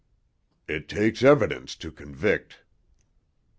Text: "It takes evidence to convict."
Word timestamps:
"It 0.67 0.89
takes 0.89 1.21
evidence 1.21 1.75
to 1.75 1.91
convict." 1.91 2.61